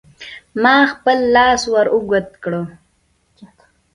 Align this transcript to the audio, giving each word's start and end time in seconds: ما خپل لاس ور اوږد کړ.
ما 0.61 0.75
خپل 0.91 1.17
لاس 1.35 1.61
ور 1.73 1.87
اوږد 1.93 2.27
کړ. 2.43 2.53